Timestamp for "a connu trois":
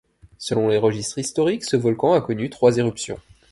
2.13-2.75